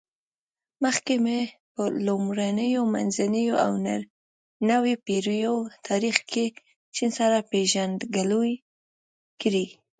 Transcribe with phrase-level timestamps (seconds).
[0.83, 1.39] مخکې مو
[1.73, 3.71] په لومړنیو، منځنیو او
[4.69, 5.55] نویو پېړیو
[5.87, 6.45] تاریخ کې
[6.95, 8.53] چین سره پېژندګلوي
[9.41, 9.65] کړې.